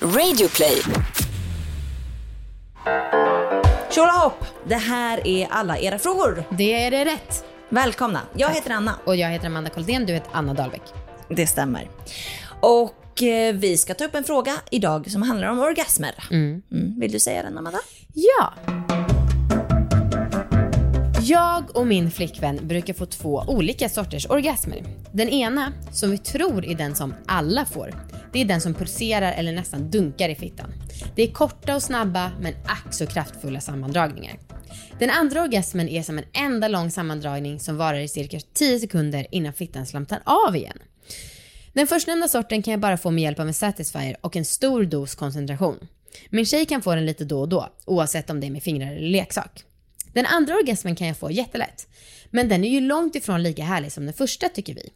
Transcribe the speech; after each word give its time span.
Radioplay. 0.00 0.82
Tjolahopp! 3.90 4.44
Det 4.68 4.74
här 4.74 5.26
är 5.26 5.46
alla 5.50 5.78
era 5.78 5.98
frågor. 5.98 6.44
Det 6.50 6.72
är 6.84 6.90
det 6.90 7.04
rätt. 7.04 7.44
Välkomna. 7.68 8.20
Jag 8.36 8.50
heter 8.50 8.70
Anna. 8.70 8.94
Och 9.04 9.16
jag 9.16 9.28
heter 9.30 9.46
Amanda 9.46 9.70
Koldén, 9.70 10.06
du 10.06 10.12
heter 10.12 10.30
Anna 10.32 10.54
Dahlbeck. 10.54 10.82
Det 11.28 11.46
stämmer. 11.46 11.90
Och 12.60 13.22
eh, 13.22 13.54
vi 13.54 13.76
ska 13.76 13.94
ta 13.94 14.04
upp 14.04 14.14
en 14.14 14.24
fråga 14.24 14.52
idag 14.70 15.10
som 15.10 15.22
handlar 15.22 15.48
om 15.48 15.58
orgasmer. 15.58 16.14
Mm, 16.30 16.62
Vill 17.00 17.12
du 17.12 17.18
säga 17.18 17.42
den 17.42 17.58
Amanda? 17.58 17.78
Ja. 18.14 18.52
Jag 21.20 21.76
och 21.76 21.86
min 21.86 22.10
flickvän 22.10 22.58
brukar 22.62 22.94
få 22.94 23.06
två 23.06 23.44
olika 23.48 23.88
sorters 23.88 24.26
orgasmer. 24.30 24.82
Den 25.12 25.28
ena, 25.28 25.72
som 25.92 26.10
vi 26.10 26.18
tror 26.18 26.64
är 26.64 26.74
den 26.74 26.94
som 26.94 27.14
alla 27.26 27.64
får, 27.64 27.94
det 28.36 28.40
är 28.40 28.44
den 28.44 28.60
som 28.60 28.74
pulserar 28.74 29.32
eller 29.32 29.52
nästan 29.52 29.90
dunkar 29.90 30.28
i 30.28 30.34
fittan. 30.34 30.72
Det 31.14 31.22
är 31.22 31.32
korta 31.32 31.74
och 31.74 31.82
snabba 31.82 32.32
men 32.40 32.54
ack 32.66 32.94
så 32.94 33.06
kraftfulla 33.06 33.60
sammandragningar. 33.60 34.38
Den 34.98 35.10
andra 35.10 35.42
orgasmen 35.42 35.88
är 35.88 36.02
som 36.02 36.18
en 36.18 36.24
enda 36.32 36.68
lång 36.68 36.90
sammandragning 36.90 37.60
som 37.60 37.76
varar 37.76 37.98
i 37.98 38.08
cirka 38.08 38.40
10 38.52 38.80
sekunder 38.80 39.26
innan 39.30 39.52
fittan 39.52 39.86
slamtar 39.86 40.22
av 40.24 40.56
igen. 40.56 40.78
Den 41.72 41.86
förstnämnda 41.86 42.28
sorten 42.28 42.62
kan 42.62 42.70
jag 42.70 42.80
bara 42.80 42.96
få 42.96 43.10
med 43.10 43.24
hjälp 43.24 43.40
av 43.40 43.46
en 43.46 43.54
Satisfyer 43.54 44.16
och 44.20 44.36
en 44.36 44.44
stor 44.44 44.84
dos 44.84 45.14
koncentration. 45.14 45.88
Min 46.30 46.46
tjej 46.46 46.66
kan 46.66 46.82
få 46.82 46.94
den 46.94 47.06
lite 47.06 47.24
då 47.24 47.40
och 47.40 47.48
då, 47.48 47.68
oavsett 47.84 48.30
om 48.30 48.40
det 48.40 48.46
är 48.46 48.50
med 48.50 48.62
fingrar 48.62 48.92
eller 48.92 49.08
leksak. 49.08 49.64
Den 50.12 50.26
andra 50.26 50.54
orgasmen 50.54 50.96
kan 50.96 51.06
jag 51.06 51.16
få 51.16 51.30
jättelätt. 51.30 51.88
Men 52.30 52.48
den 52.48 52.64
är 52.64 52.68
ju 52.68 52.80
långt 52.80 53.14
ifrån 53.16 53.42
lika 53.42 53.64
härlig 53.64 53.92
som 53.92 54.04
den 54.04 54.14
första 54.14 54.48
tycker 54.48 54.74
vi. 54.74 54.90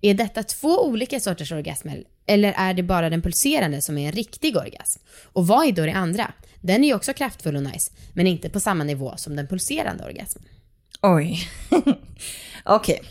Är 0.00 0.14
detta 0.14 0.42
två 0.42 0.86
olika 0.86 1.20
sorters 1.20 1.52
orgasmer 1.52 2.04
eller 2.26 2.52
är 2.56 2.74
det 2.74 2.82
bara 2.82 3.10
den 3.10 3.22
pulserande 3.22 3.80
som 3.80 3.98
är 3.98 4.06
en 4.06 4.12
riktig 4.12 4.56
orgasm? 4.56 5.00
Och 5.32 5.46
vad 5.46 5.66
är 5.66 5.72
då 5.72 5.86
det 5.86 5.92
andra? 5.92 6.32
Den 6.60 6.84
är 6.84 6.88
ju 6.88 6.94
också 6.94 7.12
kraftfull 7.12 7.56
och 7.56 7.62
nice, 7.62 7.92
men 8.12 8.26
inte 8.26 8.50
på 8.50 8.60
samma 8.60 8.84
nivå 8.84 9.14
som 9.16 9.36
den 9.36 9.46
pulserande 9.46 10.04
orgasmen. 10.04 10.44
Oj. 11.02 11.48
Okej. 12.64 13.02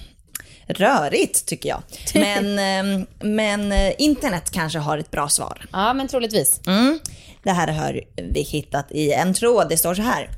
Rörigt 0.68 1.46
tycker 1.46 1.70
jag. 1.70 1.84
Men, 2.14 2.60
ehm, 2.60 3.06
men 3.20 3.72
eh, 3.72 3.94
internet 3.98 4.52
kanske 4.52 4.80
har 4.80 4.98
ett 4.98 5.12
bra 5.12 5.30
svar. 5.30 5.66
Ja, 5.72 5.94
men 5.94 6.08
troligtvis. 6.08 6.62
Mm. 6.68 7.00
Det 7.44 7.52
här 7.52 7.68
har 7.68 8.02
vi 8.16 8.42
hittat 8.42 8.92
i 8.92 9.12
en 9.12 9.34
tråd. 9.34 9.70
Det 9.70 9.78
står 9.78 9.96
så 9.96 10.02
här. 10.02 10.30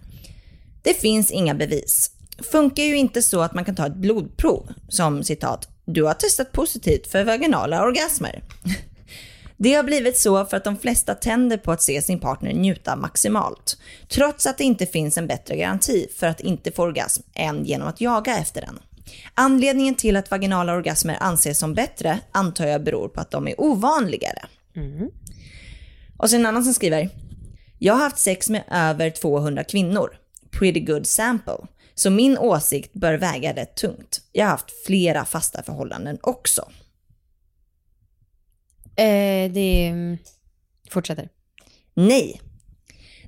Det 0.81 0.94
finns 0.94 1.31
inga 1.31 1.53
bevis. 1.53 2.11
Funkar 2.44 2.83
ju 2.83 2.97
inte 2.97 3.22
så 3.22 3.41
att 3.41 3.53
man 3.53 3.66
kan 3.66 3.75
ta 3.75 3.88
ett 3.88 3.95
blodprov 3.95 4.73
som 4.89 5.23
citat, 5.23 5.69
du 5.86 6.03
har 6.03 6.14
testat 6.14 6.52
positivt 6.52 7.08
för 7.08 7.23
vaginala 7.23 7.83
orgasmer. 7.83 8.44
Det 9.58 9.73
har 9.73 9.83
blivit 9.83 10.17
så 10.17 10.45
för 10.45 10.58
att 10.58 10.64
de 10.64 10.77
flesta 10.77 11.16
tänder 11.16 11.58
på 11.58 11.72
att 11.72 11.81
se 11.81 12.02
sin 12.02 12.19
partner 12.19 12.53
njuta 12.53 12.95
maximalt, 12.95 13.77
trots 14.09 14.45
att 14.45 14.58
det 14.58 14.64
inte 14.64 14.86
finns 14.86 15.17
en 15.17 15.27
bättre 15.27 15.55
garanti 15.55 16.08
för 16.16 16.27
att 16.27 16.39
inte 16.39 16.72
få 16.72 16.83
orgasm 16.83 17.23
än 17.33 17.66
genom 17.66 17.88
att 17.88 18.02
jaga 18.02 18.38
efter 18.38 18.61
den. 18.61 18.80
Anledningen 19.33 19.95
till 19.95 20.16
att 20.16 20.31
vaginala 20.31 20.73
orgasmer 20.73 21.17
anses 21.20 21.59
som 21.59 21.73
bättre 21.73 22.20
antar 22.31 22.67
jag 22.67 22.83
beror 22.83 23.08
på 23.09 23.22
att 23.22 23.31
de 23.31 23.47
är 23.47 23.61
ovanligare. 23.61 24.45
Och 26.17 26.30
så 26.30 26.36
en 26.36 26.45
annan 26.45 26.64
som 26.64 26.73
skriver. 26.73 27.09
Jag 27.80 27.94
har 27.94 28.03
haft 28.03 28.17
sex 28.17 28.49
med 28.49 28.64
över 28.72 29.09
200 29.09 29.64
kvinnor. 29.64 30.09
Pretty 30.52 30.80
good 30.80 31.08
sample. 31.08 31.58
Så 31.95 32.09
min 32.09 32.38
åsikt 32.38 32.93
bör 32.93 33.13
väga 33.13 33.55
rätt 33.55 33.75
tungt. 33.75 34.21
Jag 34.31 34.45
har 34.45 34.51
haft 34.51 34.85
flera 34.85 35.25
fasta 35.25 35.63
förhållanden 35.63 36.17
också. 36.21 36.61
Eh, 38.95 39.52
det 39.52 39.87
mm, 39.87 40.17
fortsätter. 40.89 41.29
Nej. 41.93 42.41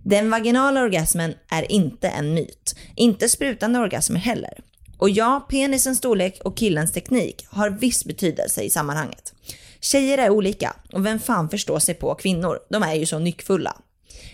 Den 0.03 0.29
vaginala 0.29 0.81
orgasmen 0.81 1.33
är 1.49 1.71
inte 1.71 2.07
en 2.07 2.33
myt. 2.33 2.75
Inte 2.95 3.29
sprutande 3.29 3.79
orgasmer 3.79 4.19
heller. 4.19 4.63
Och 4.97 5.09
ja, 5.09 5.47
penisens 5.49 5.97
storlek 5.97 6.42
och 6.43 6.58
killens 6.58 6.92
teknik 6.92 7.45
har 7.49 7.69
viss 7.69 8.05
betydelse 8.05 8.61
i 8.61 8.69
sammanhanget. 8.69 9.33
Tjejer 9.80 10.17
är 10.17 10.30
olika 10.30 10.75
och 10.93 11.05
vem 11.05 11.19
fan 11.19 11.49
förstår 11.49 11.80
sig 11.80 11.95
på 11.95 12.15
kvinnor? 12.15 12.59
De 12.69 12.83
är 12.83 12.93
ju 12.93 13.05
så 13.05 13.19
nyckfulla. 13.19 13.77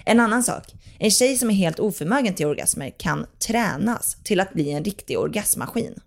En 0.05 0.19
annan 0.19 0.43
sak. 0.43 0.73
En 0.99 1.11
tjej 1.11 1.37
som 1.37 1.49
är 1.49 1.53
helt 1.53 1.79
oförmögen 1.79 2.33
till 2.33 2.45
orgasmer 2.45 2.93
kan 2.97 3.25
tränas 3.47 4.17
till 4.23 4.39
att 4.39 4.53
bli 4.53 4.71
en 4.71 4.83
riktig 4.83 5.19
orgasmmaskin. 5.19 5.99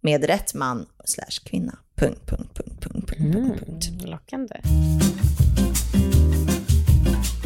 Med 0.00 0.24
rätt 0.24 0.54
man 0.54 0.86
slash 1.04 1.44
kvinna. 1.44 1.78
Punkt, 1.96 2.20
punkt, 2.26 2.50
punkt, 2.54 2.80
punkt, 2.80 3.08
punkt, 3.08 3.32
punkt, 3.32 3.64
punkt. 3.66 4.04
Lockande. 4.04 4.60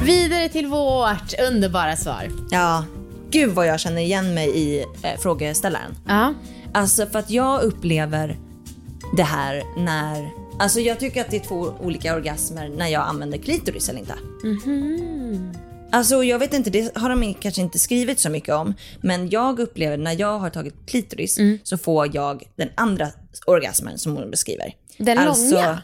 Vidare 0.06 0.48
till 0.48 0.66
vårt 0.66 1.40
underbara 1.48 1.96
svar. 1.96 2.30
Ja, 2.50 2.84
gud 3.30 3.50
vad 3.50 3.66
jag 3.66 3.80
känner 3.80 4.02
igen 4.02 4.34
mig 4.34 4.48
i 4.56 4.80
eh, 4.80 5.18
frågeställaren. 5.18 5.94
Ja. 6.06 6.34
Alltså 6.72 7.06
för 7.06 7.18
att 7.18 7.30
jag 7.30 7.62
upplever 7.62 8.38
det 9.16 9.22
här 9.22 9.62
när, 9.84 10.30
alltså 10.58 10.80
jag 10.80 11.00
tycker 11.00 11.20
att 11.20 11.30
det 11.30 11.36
är 11.36 11.44
två 11.44 11.74
olika 11.80 12.14
orgasmer 12.14 12.68
när 12.68 12.88
jag 12.88 13.02
använder 13.02 13.38
klitoris 13.38 13.88
eller 13.88 14.00
inte. 14.00 14.14
Alltså 15.92 16.24
jag 16.24 16.38
vet 16.38 16.54
inte, 16.54 16.70
det 16.70 16.96
har 16.96 17.08
de 17.10 17.34
kanske 17.34 17.60
inte 17.60 17.78
skrivit 17.78 18.20
så 18.20 18.30
mycket 18.30 18.54
om. 18.54 18.74
Men 19.00 19.30
jag 19.30 19.58
upplever 19.60 19.96
när 19.96 20.20
jag 20.20 20.38
har 20.38 20.50
tagit 20.50 20.74
klitoris 20.86 21.38
så 21.62 21.78
får 21.78 22.14
jag 22.16 22.42
den 22.56 22.68
andra 22.74 23.08
orgasmen 23.46 23.98
som 23.98 24.16
hon 24.16 24.30
beskriver. 24.30 24.72
Den 24.98 25.24
långa? 25.24 25.82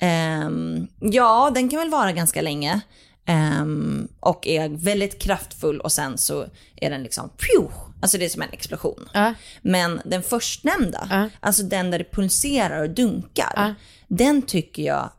ehm, 0.00 0.86
ja, 1.00 1.50
den 1.54 1.68
kan 1.68 1.78
väl 1.78 1.90
vara 1.90 2.12
ganska 2.12 2.42
länge. 2.42 2.80
ehm, 3.28 4.08
och 4.20 4.46
är 4.46 4.68
väldigt 4.68 5.18
kraftfull 5.22 5.80
och 5.80 5.92
sen 5.92 6.18
så 6.18 6.46
är 6.76 6.90
den 6.90 7.02
liksom, 7.02 7.28
pju, 7.28 7.68
alltså 8.00 8.18
det 8.18 8.24
är 8.24 8.28
som 8.28 8.42
en 8.42 8.52
explosion. 8.52 9.08
Ja. 9.14 9.34
Men 9.62 10.00
den 10.04 10.22
förstnämnda, 10.22 11.06
Ja. 11.10 11.28
alltså 11.40 11.62
den 11.62 11.90
där 11.90 11.98
det 11.98 12.12
pulserar 12.12 12.82
och 12.82 12.90
dunkar, 12.90 13.52
Ja. 13.56 13.74
den 14.08 14.42
tycker 14.42 14.82
jag 14.82 15.10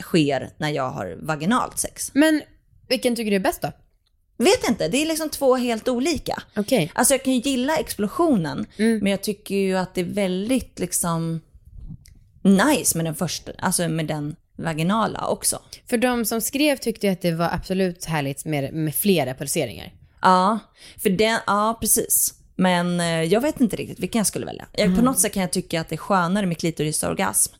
sker 0.00 0.50
när 0.56 0.70
jag 0.70 0.90
har 0.90 1.18
vaginalt 1.22 1.78
sex. 1.78 2.10
Men 2.14 2.42
vilken 2.88 3.16
tycker 3.16 3.30
du 3.30 3.36
är 3.36 3.40
bäst 3.40 3.62
då? 3.62 3.72
Vet 4.38 4.68
inte, 4.68 4.88
det 4.88 5.02
är 5.02 5.06
liksom 5.06 5.28
två 5.30 5.56
helt 5.56 5.88
olika. 5.88 6.42
Okej. 6.56 6.90
Alltså 6.94 7.14
jag 7.14 7.24
kan 7.24 7.32
ju 7.32 7.40
gilla 7.40 7.76
explosionen, 7.76 8.66
Mm. 8.76 8.98
men 8.98 9.10
jag 9.10 9.22
tycker 9.22 9.54
ju 9.54 9.76
att 9.76 9.94
det 9.94 10.00
är 10.00 10.04
väldigt 10.04 10.78
liksom 10.78 11.40
nice 12.42 12.96
med 12.96 13.04
den 13.06 13.14
första, 13.14 13.52
alltså 13.58 13.88
med 13.88 14.06
den 14.06 14.36
vaginala 14.56 15.26
också. 15.28 15.60
För 15.88 15.98
de 15.98 16.24
som 16.24 16.40
skrev 16.40 16.76
tyckte 16.76 17.10
att 17.12 17.20
det 17.22 17.32
var 17.32 17.48
absolut 17.52 18.04
härligt 18.04 18.44
med, 18.44 18.74
med 18.74 18.94
flera 18.94 19.34
pulseringar. 19.34 19.92
Ja, 20.22 20.58
för 21.02 21.10
den, 21.10 21.38
ja 21.46 21.78
precis. 21.80 22.34
Men 22.62 23.00
eh, 23.00 23.22
jag 23.22 23.40
vet 23.40 23.60
inte 23.60 23.76
riktigt 23.76 24.00
vilken 24.00 24.18
jag 24.18 24.26
skulle 24.26 24.46
välja. 24.46 24.66
Jag, 24.72 24.84
Mm. 24.86 24.98
På 24.98 25.04
något 25.04 25.18
sätt 25.20 25.32
kan 25.34 25.40
jag 25.40 25.50
tycka 25.50 25.80
att 25.80 25.88
det 25.88 25.94
är 25.94 25.96
skönare 25.96 26.46
med 26.46 26.58
klitorisorgasm. 26.58 27.52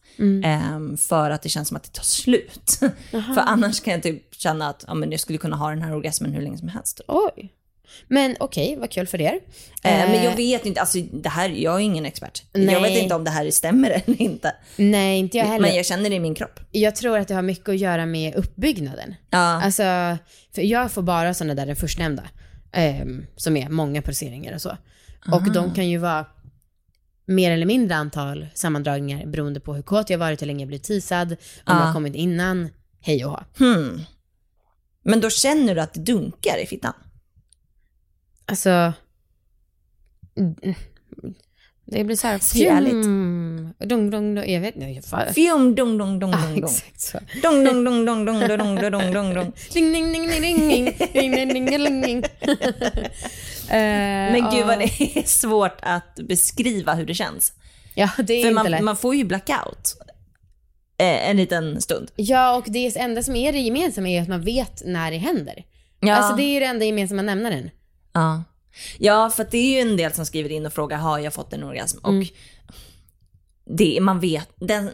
ehm, 0.44 0.96
för 0.96 1.30
att 1.30 1.42
det 1.42 1.48
känns 1.48 1.68
som 1.68 1.76
att 1.76 1.82
det 1.82 1.92
tar 1.92 2.02
slut. 2.04 2.78
för 3.10 3.40
annars 3.46 3.80
kan 3.80 3.92
jag 3.92 4.02
typ 4.02 4.34
känna 4.34 4.68
att 4.68 4.84
ja, 4.88 4.94
men 4.94 5.10
jag 5.10 5.20
skulle 5.20 5.38
kunna 5.38 5.56
ha 5.56 5.70
den 5.70 5.82
här 5.82 5.94
orgasmen 5.96 6.32
hur 6.32 6.42
länge 6.42 6.58
som 6.58 6.68
helst. 6.68 7.00
Oj. 7.08 7.52
Men 8.08 8.36
okej, 8.40 8.76
vad 8.80 8.90
kul 8.90 9.06
för 9.06 9.20
er. 9.20 9.34
Eh, 9.82 9.90
men 10.10 10.14
jag 10.14 10.32
Eh, 10.32 10.36
vet 10.36 10.66
inte, 10.66 10.80
alltså 10.80 10.98
det 11.12 11.28
här, 11.28 11.48
jag 11.48 11.74
är 11.74 11.78
ingen 11.78 12.06
expert. 12.06 12.42
Jag 12.52 12.62
Nej. 12.64 12.82
vet 12.82 13.02
inte 13.02 13.14
om 13.14 13.24
det 13.24 13.30
här 13.30 13.50
stämmer 13.50 13.90
eller 14.06 14.22
inte. 14.22 14.54
Nej, 14.76 15.18
inte 15.18 15.38
jag 15.38 15.44
heller. 15.44 15.60
Men 15.60 15.76
jag 15.76 15.86
känner 15.86 16.10
det 16.10 16.16
i 16.16 16.20
min 16.20 16.34
kropp. 16.34 16.60
Jag 16.70 16.96
tror 16.96 17.18
att 17.18 17.28
det 17.28 17.34
har 17.34 17.42
mycket 17.42 17.68
att 17.68 17.78
göra 17.78 18.06
med 18.06 18.34
uppbyggnaden. 18.34 19.14
Ja. 19.30 19.38
Alltså, 19.38 19.82
för 20.54 20.62
jag 20.62 20.92
får 20.92 21.02
bara 21.02 21.34
sådana 21.34 21.54
där 21.54 21.66
den 21.66 21.76
förstnämnda. 21.76 22.22
Ehm, 22.72 23.26
som 23.36 23.56
är 23.56 23.68
många 23.68 24.02
pulseringar 24.02 24.54
och 24.54 24.62
så. 24.62 24.76
Och 25.32 25.52
de 25.52 25.74
kan 25.74 25.88
ju 25.88 25.98
vara 25.98 26.26
mer 27.24 27.50
eller 27.50 27.66
mindre 27.66 27.96
antal 27.96 28.46
sammandragningar 28.54 29.26
beroende 29.26 29.60
på 29.60 29.74
hur 29.74 29.82
kåt 29.82 30.10
jag 30.10 30.18
varit, 30.18 30.42
hur 30.42 30.46
länge 30.46 30.60
jag 30.60 30.68
blivit 30.68 30.84
teasad, 30.84 31.32
om 31.32 31.36
jag 31.64 31.74
har 31.74 31.92
kommit 31.92 32.14
innan, 32.14 32.68
hej 33.00 33.24
och 33.24 33.30
hå. 33.30 33.40
Hmm. 33.58 34.00
Men 35.02 35.20
då 35.20 35.30
känner 35.30 35.74
du 35.74 35.80
att 35.80 35.94
det 35.94 36.00
dunkar 36.00 36.62
i 36.62 36.66
fittan? 36.66 36.92
Alltså... 38.46 38.92
mm, 41.94 41.98
Det 41.98 42.04
blir 42.04 42.16
så 42.16 42.26
här... 42.26 42.38
Fjum, 42.38 43.72
Dong, 43.78 44.10
dong, 44.10 44.34
dong. 44.34 44.44
Jag 44.50 44.60
vet 44.60 44.76
inte. 44.76 45.32
Fjum, 45.34 45.74
dong, 45.74 45.98
dong, 45.98 46.18
dong, 46.18 46.30
Ja, 46.30 46.36
dong, 46.38 46.54
dong. 46.60 46.64
exakt 46.64 47.00
så. 47.00 47.18
Dong, 47.42 47.64
dong, 47.64 47.84
dong, 47.84 48.04
dong, 48.04 48.24
dong, 48.26 48.40
dong, 48.48 48.58
dong, 48.58 48.90
dong, 48.90 49.12
dong, 49.14 49.34
dong. 49.34 49.52
Ding, 49.72 49.92
ding, 49.92 50.12
ding, 50.12 50.28
ding, 50.30 50.40
ding, 50.68 50.84
ding, 51.12 51.48
ding, 51.48 51.66
ding, 51.84 52.02
ding. 52.02 52.24
Eh, 53.68 54.32
Men 54.32 54.50
gud 54.50 54.66
vad 54.66 54.78
det 54.78 54.84
är 54.84 55.22
svårt 55.28 55.78
att 55.82 56.14
beskriva 56.28 56.94
hur 56.94 57.06
det 57.06 57.14
känns. 57.14 57.52
Ja, 57.94 58.08
det 58.18 58.32
är 58.34 58.42
För 58.42 58.50
inte 58.50 58.68
lätt. 58.68 58.82
man, 58.82 58.96
får 58.96 59.14
ju 59.14 59.24
blackout 59.24 59.96
eh, 60.98 61.28
en 61.30 61.36
liten 61.36 61.80
stund. 61.80 62.10
Ja, 62.16 62.56
och 62.56 62.64
det 62.68 62.96
enda 62.96 63.22
som 63.22 63.36
är 63.36 63.52
det 63.52 63.58
gemensamma 63.58 64.08
är 64.08 64.22
att 64.22 64.28
man 64.28 64.40
vet 64.40 64.82
när 64.86 65.10
det 65.10 65.16
händer. 65.16 65.64
Ja. 66.00 66.14
Alltså 66.14 66.36
det 66.36 66.42
är 66.42 66.54
ju 66.54 66.60
det 66.60 66.66
enda 66.66 66.84
gemensamma 66.84 67.22
nämnaren. 67.22 67.70
Ja. 68.12 68.44
Ja, 68.98 69.30
för 69.30 69.46
det 69.50 69.58
är 69.58 69.74
ju 69.74 69.90
en 69.90 69.96
del 69.96 70.12
som 70.12 70.26
skriver 70.26 70.52
in 70.52 70.66
och 70.66 70.72
frågar 70.72 70.98
har 70.98 71.18
jag 71.18 71.34
fått 71.34 71.52
en 71.52 71.62
orgasm? 71.64 71.98
Mm. 72.06 72.18
Och 72.20 72.26
det, 73.64 73.98
man 74.00 74.20
vet, 74.20 74.48
den, 74.56 74.90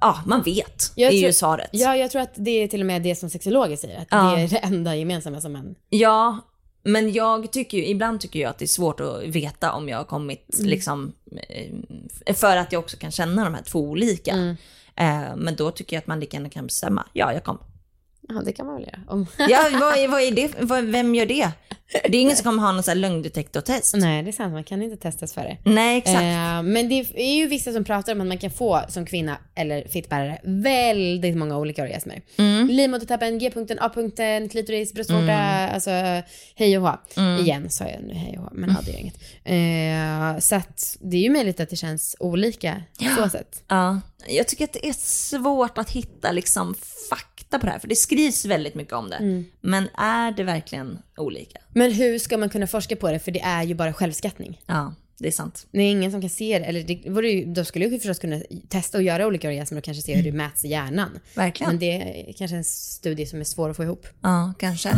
ja, 0.00 0.22
man 0.26 0.42
vet. 0.42 0.92
Jag 0.94 1.12
det 1.12 1.16
är 1.16 1.20
tror- 1.20 1.26
ju 1.26 1.32
svaret. 1.32 1.70
Ja, 1.72 1.96
jag 1.96 2.10
tror 2.10 2.22
att 2.22 2.32
det 2.34 2.50
är 2.50 2.68
till 2.68 2.80
och 2.80 2.86
med 2.86 3.02
det 3.02 3.14
som 3.16 3.30
sexologer 3.30 3.76
säger. 3.76 4.00
Att 4.00 4.08
Ja. 4.10 4.34
det 4.36 4.42
är 4.42 4.48
det 4.48 4.56
enda 4.58 4.96
gemensamma 4.96 5.40
som 5.40 5.52
man... 5.52 5.74
Ja, 5.88 6.38
men 6.84 7.12
jag 7.12 7.52
tycker 7.52 7.78
ju, 7.78 7.86
ibland 7.86 8.20
tycker 8.20 8.40
jag 8.40 8.50
att 8.50 8.58
det 8.58 8.64
är 8.64 8.66
svårt 8.66 9.00
att 9.00 9.22
veta 9.26 9.72
om 9.72 9.88
jag 9.88 9.96
har 9.98 10.04
kommit 10.04 10.46
liksom, 10.58 11.12
eh, 11.48 12.34
för 12.34 12.56
att 12.56 12.72
jag 12.72 12.80
också 12.80 12.96
kan 12.96 13.10
känna 13.10 13.44
de 13.44 13.54
här 13.54 13.62
två 13.62 13.80
olika. 13.80 14.56
Eh, 14.96 15.36
men 15.36 15.56
då 15.56 15.70
tycker 15.70 15.96
jag 15.96 16.00
att 16.00 16.06
man 16.06 16.20
lika 16.20 16.36
gärna 16.36 16.50
kan 16.50 16.66
bestämma, 16.66 17.06
ja 17.12 17.32
jag 17.32 17.44
kom. 17.44 17.58
Ja, 18.28 18.42
det 18.44 18.52
kan 18.52 18.66
man 18.66 18.74
väl 18.74 18.84
göra. 18.84 18.98
Om... 19.08 19.26
Ja, 19.48 19.68
vad, 19.72 20.10
vad 20.10 20.20
är 20.22 20.30
det, 20.30 20.50
vad, 20.60 20.84
vem 20.84 21.14
gör 21.14 21.26
det? 21.26 21.50
Det 21.92 22.16
är 22.16 22.20
ingen 22.20 22.36
som 22.36 22.44
kommer 22.44 22.62
ha 22.62 22.72
någon 22.72 22.82
sån 22.82 22.90
här 22.92 22.96
lögndetektortest. 22.96 23.94
Nej, 23.96 24.22
det 24.22 24.30
är 24.30 24.32
sant. 24.32 24.52
Man 24.52 24.64
kan 24.64 24.82
inte 24.82 24.96
testas 24.96 25.34
för 25.34 25.40
det. 25.42 25.56
Nej, 25.64 25.98
exakt. 25.98 26.16
Eh, 26.16 26.62
men 26.62 26.88
det 26.88 26.94
är 27.14 27.34
ju 27.34 27.46
vissa 27.46 27.72
som 27.72 27.84
pratar 27.84 28.12
om 28.14 28.20
att 28.20 28.26
man 28.26 28.38
kan 28.38 28.50
få 28.50 28.82
som 28.88 29.06
kvinna 29.06 29.38
eller 29.54 29.88
fittbärare 29.88 30.38
väldigt 30.44 31.36
många 31.36 31.58
olika 31.58 31.82
orgasmer. 31.82 32.22
Mm. 32.38 32.68
Livmodertappen, 32.68 33.38
G-punkten, 33.38 33.78
A-punkten, 33.80 34.48
klitoris, 34.48 34.92
bröstvårta, 34.94 35.22
Mm. 35.22 35.74
alltså 35.74 35.90
hej 36.54 36.78
och 36.78 36.88
hå. 36.88 36.98
Igen 37.40 37.70
sa 37.70 37.84
jag 37.84 38.02
nu 38.02 38.14
hej 38.14 38.38
och 38.38 38.44
hå, 38.44 38.50
men 38.52 38.70
ja, 38.70 38.76
det 38.86 38.92
är 38.92 38.98
inget. 38.98 39.16
Eh, 39.44 40.40
så 40.40 40.54
att 40.54 40.96
det 41.00 41.16
är 41.16 41.20
ju 41.22 41.30
möjligt 41.30 41.60
att 41.60 41.70
det 41.70 41.76
känns 41.76 42.16
olika 42.20 42.82
så 43.16 43.28
sätt. 43.28 43.62
Ja, 43.68 44.00
jag 44.28 44.48
tycker 44.48 44.64
att 44.64 44.72
det 44.72 44.88
är 44.88 44.92
svårt 44.98 45.78
att 45.78 45.90
hitta 45.90 46.32
liksom 46.32 46.74
fakta 47.52 47.58
på 47.58 47.66
det 47.66 47.72
här, 47.72 47.78
för 47.78 47.88
det 47.88 47.96
skrivs 47.96 48.44
väldigt 48.44 48.74
mycket 48.74 48.92
om 48.92 49.10
det. 49.10 49.44
Men 49.60 49.88
är 49.94 50.32
det 50.32 50.44
verkligen 50.44 50.98
olika? 51.16 51.58
Men 51.74 51.92
hur 51.92 52.18
ska 52.18 52.38
man 52.38 52.48
kunna 52.48 52.66
forska 52.66 52.96
på 52.96 53.10
det? 53.10 53.18
För 53.18 53.32
det 53.32 53.40
är 53.40 53.62
ju 53.62 53.74
bara 53.74 53.92
självskattning. 53.92 54.60
Ja, 54.66 54.94
det 55.18 55.28
är 55.28 55.32
sant. 55.32 55.66
Det 55.72 55.82
är 55.82 55.90
ingen 55.90 56.12
som 56.12 56.20
kan 56.20 56.30
se 56.30 56.58
det. 56.58 56.64
Eller 56.64 56.82
det 56.82 57.10
vore 57.10 57.30
ju, 57.30 57.44
då 57.44 57.64
skulle 57.64 57.84
ju 57.86 57.98
förstås 57.98 58.18
kunna 58.18 58.40
testa 58.68 58.98
att 58.98 59.04
göra 59.04 59.26
olika 59.26 59.48
orgasmer 59.48 59.78
och 59.78 59.84
kanske 59.84 60.02
se 60.02 60.14
hur 60.14 60.22
det 60.22 60.32
mäts 60.32 60.64
i 60.64 60.68
hjärnan. 60.68 61.18
Verkligen. 61.34 61.70
Men 61.70 61.78
det 61.78 62.28
är 62.30 62.32
kanske 62.32 62.56
en 62.56 62.64
studie 62.64 63.26
som 63.26 63.40
är 63.40 63.44
svår 63.44 63.70
att 63.70 63.76
få 63.76 63.82
ihop. 63.82 64.06
Ja, 64.22 64.52
kanske. 64.58 64.92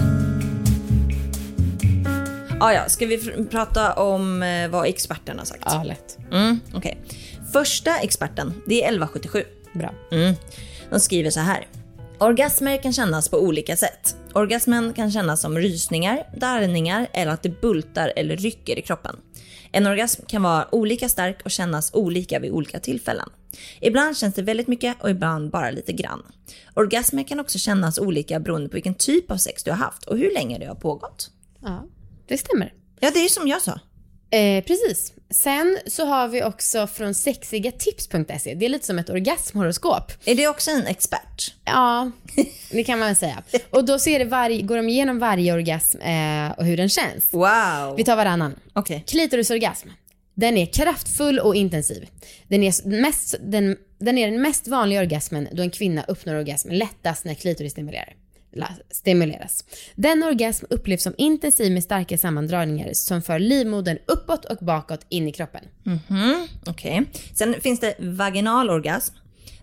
Ah, 2.60 2.72
ja, 2.72 2.88
ska 2.88 3.06
vi 3.06 3.18
prata 3.50 3.92
om 3.92 4.42
eh, 4.42 4.68
vad 4.68 4.86
experterna 4.86 5.40
har 5.40 5.46
sagt? 5.46 5.62
Ja, 5.66 5.82
lätt. 5.82 6.18
Mm, 6.32 6.60
okej. 6.74 6.98
Första 7.52 7.98
experten, 7.98 8.54
det 8.66 8.74
är 8.74 8.88
1177. 8.88 9.44
Bra. 9.74 9.94
Mm. 10.12 10.34
De 10.90 11.00
skriver 11.00 11.30
så 11.30 11.40
här. 11.40 11.66
Orgasmer 12.24 12.82
kan 12.82 12.92
kännas 12.92 13.28
på 13.28 13.38
olika 13.38 13.76
sätt. 13.76 14.16
Orgasmen 14.32 14.92
kan 14.92 15.10
kännas 15.10 15.40
som 15.40 15.58
rysningar, 15.58 16.26
darrningar 16.36 17.06
eller 17.12 17.32
att 17.32 17.42
det 17.42 17.60
bultar 17.60 18.12
eller 18.16 18.36
rycker 18.36 18.78
i 18.78 18.82
kroppen. 18.82 19.16
En 19.72 19.86
orgasm 19.86 20.22
kan 20.26 20.42
vara 20.42 20.74
olika 20.74 21.08
stark 21.08 21.40
och 21.44 21.50
kännas 21.50 21.94
olika 21.94 22.38
vid 22.38 22.50
olika 22.50 22.80
tillfällen. 22.80 23.28
Ibland 23.80 24.16
känns 24.16 24.34
det 24.34 24.42
väldigt 24.42 24.68
mycket 24.68 25.02
och 25.02 25.10
ibland 25.10 25.50
bara 25.50 25.70
lite 25.70 25.92
grann. 25.92 26.22
Orgasmer 26.74 27.22
kan 27.22 27.40
också 27.40 27.58
kännas 27.58 27.98
olika 27.98 28.40
beroende 28.40 28.68
på 28.68 28.74
vilken 28.74 28.94
typ 28.94 29.30
av 29.30 29.36
sex 29.36 29.64
du 29.64 29.70
har 29.70 29.78
haft 29.78 30.04
och 30.04 30.18
hur 30.18 30.30
länge 30.34 30.58
det 30.58 30.66
har 30.66 30.74
pågått. 30.74 31.30
Ja, 31.60 31.84
det 32.26 32.38
stämmer. 32.38 32.72
Ja, 33.00 33.10
det 33.14 33.24
är 33.24 33.28
som 33.28 33.48
jag 33.48 33.62
sa. 33.62 33.80
Eh, 34.34 34.64
precis. 34.64 35.12
Sen 35.30 35.78
så 35.86 36.04
har 36.04 36.28
vi 36.28 36.44
också 36.44 36.86
från 36.86 37.14
sexigatips.se. 37.14 38.54
Det 38.54 38.64
är 38.66 38.68
lite 38.68 38.86
som 38.86 38.98
ett 38.98 39.10
orgasmhoroskop. 39.10 40.12
Är 40.24 40.34
det 40.34 40.48
också 40.48 40.70
en 40.70 40.86
expert? 40.86 41.54
Ja, 41.64 42.10
det 42.70 42.84
kan 42.84 42.98
man 42.98 43.08
väl 43.08 43.16
säga. 43.16 43.42
Och 43.70 43.84
då 43.84 43.98
ser 43.98 44.18
det 44.18 44.24
varje, 44.24 44.62
går 44.62 44.76
de 44.76 44.88
igenom 44.88 45.18
varje 45.18 45.52
orgasm 45.52 46.00
eh, 46.00 46.50
och 46.50 46.64
hur 46.64 46.76
den 46.76 46.88
känns. 46.88 47.32
Wow! 47.32 47.96
Vi 47.96 48.04
tar 48.04 48.16
varannan. 48.16 48.54
Okej. 48.72 49.04
Klitorisorgasm. 49.06 49.88
Den 50.34 50.56
är 50.56 50.66
kraftfull 50.66 51.38
och 51.38 51.56
intensiv. 51.56 52.08
Den 52.48 52.62
är, 52.62 53.00
mest, 53.00 53.34
den, 53.40 53.76
den 53.98 54.18
är 54.18 54.30
den 54.30 54.42
mest 54.42 54.68
vanliga 54.68 55.00
orgasmen 55.00 55.48
då 55.52 55.62
en 55.62 55.70
kvinna 55.70 56.04
uppnår 56.08 56.34
orgasm 56.34 56.70
lättast 56.70 57.24
när 57.24 57.34
klitoris 57.34 57.72
stimulerar 57.72 58.14
stimuleras. 58.90 59.64
Denna 59.94 60.26
orgasm 60.26 60.66
upplevs 60.70 61.02
som 61.02 61.14
intensiv 61.18 61.72
med 61.72 61.82
starka 61.82 62.18
sammandragningar 62.18 62.90
som 62.92 63.22
för 63.22 63.38
livmodern 63.38 63.98
uppåt 64.06 64.44
och 64.44 64.56
bakåt 64.60 65.06
in 65.08 65.28
i 65.28 65.32
kroppen. 65.32 65.64
Mhm, 65.82 66.48
Okej. 66.66 67.04
Sen 67.34 67.54
finns 67.60 67.80
det 67.80 67.94
vaginal 67.98 68.70
orgasm. 68.70 69.14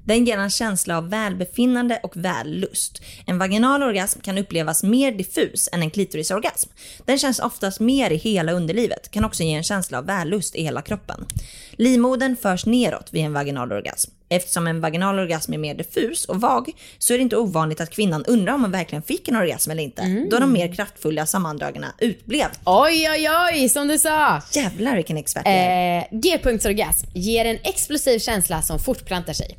Den 0.05 0.25
ger 0.25 0.37
en 0.37 0.49
känsla 0.49 0.97
av 0.97 1.09
välbefinnande 1.09 1.99
och 2.03 2.17
vällust. 2.17 3.01
En 3.25 3.37
vaginal 3.37 3.83
orgasm 3.83 4.19
kan 4.21 4.37
upplevas 4.37 4.83
mer 4.83 5.11
diffus 5.11 5.69
än 5.71 5.81
en 5.81 5.91
klitorisorgasm. 5.91 6.69
Den 7.05 7.19
känns 7.19 7.39
oftast 7.39 7.79
mer 7.79 8.11
i 8.11 8.15
hela 8.15 8.51
underlivet, 8.51 9.11
kan 9.11 9.25
också 9.25 9.43
ge 9.43 9.53
en 9.53 9.63
känsla 9.63 9.97
av 9.97 10.05
vällust 10.05 10.55
i 10.55 10.63
hela 10.63 10.81
kroppen. 10.81 11.25
Livmodern 11.71 12.35
förs 12.35 12.65
neråt 12.65 13.13
vid 13.13 13.25
en 13.25 13.33
vaginal 13.33 13.71
orgasm. 13.71 14.11
Eftersom 14.33 14.67
en 14.67 14.81
vaginal 14.81 15.19
orgasm 15.19 15.53
är 15.53 15.57
mer 15.57 15.73
diffus 15.75 16.25
och 16.25 16.41
vag 16.41 16.71
så 16.97 17.13
är 17.13 17.17
det 17.17 17.21
inte 17.21 17.37
ovanligt 17.37 17.81
att 17.81 17.89
kvinnan 17.89 18.25
undrar 18.25 18.53
om 18.53 18.61
hon 18.61 18.71
verkligen 18.71 19.01
fick 19.01 19.27
en 19.27 19.35
orgasm 19.35 19.71
eller 19.71 19.83
inte, 19.83 20.25
då 20.31 20.39
de 20.39 20.53
mer 20.53 20.73
kraftfulla 20.73 21.25
sammandragna 21.25 21.93
utblev. 21.99 22.47
Oj, 22.65 23.09
oj, 23.11 23.27
oj, 23.51 23.69
som 23.69 23.87
du 23.87 23.99
sa! 23.99 24.41
Jävlar 24.53 24.95
vilken 24.95 25.17
expert 25.17 25.45
jag 25.45 25.55
är. 25.55 25.97
Eh, 25.97 26.03
G-punktsorgasm 26.11 27.07
ger 27.13 27.45
en 27.45 27.57
explosiv 27.63 28.19
känsla 28.19 28.61
som 28.61 28.79
fortplantar 28.79 29.33
sig. 29.33 29.57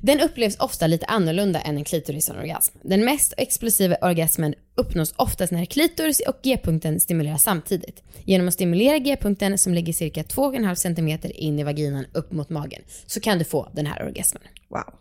Den 0.00 0.20
upplevs 0.20 0.56
ofta 0.58 0.86
lite 0.86 1.06
annorlunda 1.06 1.60
än 1.60 1.76
en 1.76 1.84
klitorisorgasm. 1.84 2.78
Den 2.82 3.04
mest 3.04 3.34
explosiva 3.36 3.96
orgasmen 4.02 4.54
uppnås 4.74 5.14
oftast 5.16 5.52
när 5.52 5.64
klitoris 5.64 6.20
och 6.20 6.36
G-punkten 6.42 7.00
stimuleras 7.00 7.42
samtidigt. 7.42 8.02
Genom 8.24 8.48
att 8.48 8.54
stimulera 8.54 8.98
G-punkten 8.98 9.58
som 9.58 9.74
ligger 9.74 9.92
cirka 9.92 10.22
2,5 10.22 10.74
cm 10.74 11.32
in 11.34 11.58
i 11.58 11.62
vaginan 11.62 12.06
upp 12.12 12.32
mot 12.32 12.50
magen 12.50 12.82
så 13.06 13.20
kan 13.20 13.38
du 13.38 13.44
få 13.44 13.68
den 13.72 13.86
här 13.86 14.06
orgasmen. 14.06 14.42
Wow. 14.68 14.94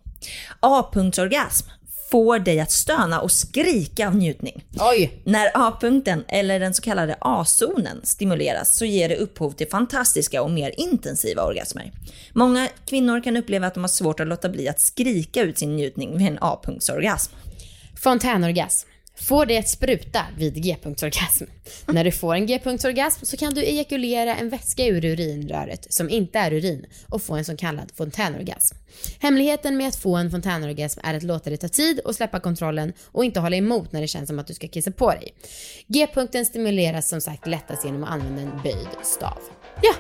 A-punktsorgasm 0.59 1.69
får 2.11 2.39
dig 2.39 2.59
att 2.59 2.71
stöna 2.71 3.21
och 3.21 3.31
skrika 3.31 4.07
av 4.07 4.15
njutning. 4.15 4.63
Oj! 4.79 5.21
När 5.23 5.51
A-punkten, 5.53 6.23
eller 6.27 6.59
den 6.59 6.73
så 6.73 6.81
kallade 6.81 7.17
A-zonen, 7.21 8.01
stimuleras 8.03 8.77
så 8.77 8.85
ger 8.85 9.09
det 9.09 9.17
upphov 9.17 9.51
till 9.51 9.69
fantastiska 9.69 10.41
och 10.41 10.51
mer 10.51 10.73
intensiva 10.77 11.43
orgasmer. 11.43 11.91
Många 12.33 12.67
kvinnor 12.85 13.23
kan 13.23 13.37
uppleva 13.37 13.67
att 13.67 13.73
de 13.73 13.83
har 13.83 13.87
svårt 13.87 14.19
att 14.19 14.27
låta 14.27 14.49
bli 14.49 14.69
att 14.69 14.79
skrika 14.79 15.41
ut 15.41 15.57
sin 15.57 15.75
njutning 15.75 16.17
vid 16.17 16.27
en 16.27 16.37
A-punktsorgasm. 16.41 17.33
Fontänorgasm. 17.95 18.89
Får 19.21 19.45
dig 19.45 19.57
att 19.57 19.69
spruta 19.69 20.21
vid 20.37 20.63
G-punktsorgasm. 20.63 21.45
När 21.85 22.03
du 22.03 22.11
får 22.11 22.35
en 22.35 22.45
G-punktsorgasm 22.45 23.25
så 23.25 23.37
kan 23.37 23.53
du 23.53 23.63
ejakulera 23.63 24.35
en 24.35 24.49
vätska 24.49 24.85
ur 24.85 25.05
urinröret 25.05 25.93
som 25.93 26.09
inte 26.09 26.39
är 26.39 26.53
urin 26.53 26.85
och 27.09 27.21
få 27.21 27.35
en 27.35 27.45
så 27.45 27.57
kallad 27.57 27.91
fontänorgasm. 27.95 28.77
Hemligheten 29.19 29.77
med 29.77 29.87
att 29.87 29.95
få 29.95 30.15
en 30.15 30.31
fontänorgasm 30.31 30.99
är 31.03 31.13
att 31.13 31.23
låta 31.23 31.49
det 31.49 31.57
ta 31.57 31.67
tid 31.67 31.99
och 31.99 32.15
släppa 32.15 32.39
kontrollen 32.39 32.93
och 33.05 33.25
inte 33.25 33.39
hålla 33.39 33.55
emot 33.55 33.91
när 33.91 34.01
det 34.01 34.07
känns 34.07 34.27
som 34.27 34.39
att 34.39 34.47
du 34.47 34.53
ska 34.53 34.67
kissa 34.67 34.91
på 34.91 35.11
dig. 35.11 35.33
G-punkten 35.87 36.45
stimuleras 36.45 37.09
som 37.09 37.21
sagt 37.21 37.47
lättast 37.47 37.85
genom 37.85 38.03
att 38.03 38.09
använda 38.09 38.41
en 38.41 38.61
böjd 38.63 38.87
stav. 39.03 39.39
Ja, 39.81 39.93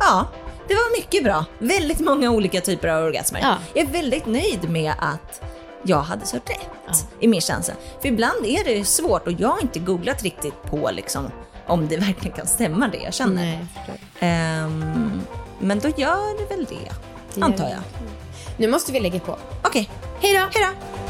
Ja, 0.00 0.26
det 0.68 0.74
var 0.74 0.96
mycket 0.96 1.24
bra. 1.24 1.44
Väldigt 1.58 2.00
många 2.00 2.30
olika 2.30 2.60
typer 2.60 2.88
av 2.88 3.04
orgasmer. 3.04 3.40
Ja. 3.42 3.58
Jag 3.74 3.88
är 3.88 3.92
väldigt 3.92 4.26
nöjd 4.26 4.70
med 4.70 4.94
att 4.98 5.42
jag 5.86 6.02
hade 6.02 6.26
så 6.26 6.36
rätt 6.36 7.06
i 7.20 7.28
min 7.28 7.40
känsla. 7.40 7.74
För 8.00 8.08
ibland 8.08 8.46
är 8.46 8.64
det 8.64 8.84
svårt 8.84 9.26
och 9.26 9.32
jag 9.32 9.48
har 9.48 9.60
inte 9.62 9.78
googlat 9.78 10.22
riktigt 10.22 10.62
på 10.62 10.90
liksom, 10.92 11.30
om 11.66 11.88
det 11.88 11.96
verkligen 12.06 12.36
kan 12.36 12.46
stämma 12.46 12.88
det 12.88 12.98
jag 12.98 13.14
känner. 13.14 13.34
nej, 13.34 13.66
jag. 13.86 13.96
Ehm, 14.20 15.20
men 15.58 15.78
då 15.78 15.88
gör 15.88 16.38
det 16.48 16.56
väl 16.56 16.64
det, 16.64 16.92
Det 17.34 17.42
antar 17.42 17.64
det. 17.64 17.70
jag. 17.70 17.80
Nu 18.56 18.68
måste 18.68 18.92
vi 18.92 19.00
lägga 19.00 19.20
på. 19.20 19.36
Okej, 19.64 19.90
Hej 20.20 20.32
då! 20.34 20.40
hej 20.60 20.66
då! 20.72 21.05